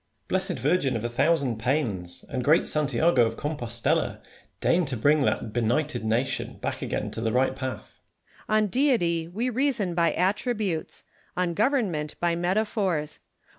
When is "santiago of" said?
2.67-3.37